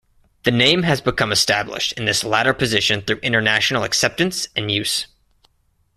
[0.45, 5.05] The name has become established in this latter position through international acceptance and use.